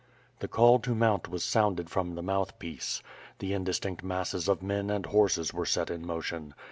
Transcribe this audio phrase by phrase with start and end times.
[0.39, 3.03] The call to mount was sounded from the mouth piece.
[3.37, 6.55] The indistinct masses of men and horses were set in motion.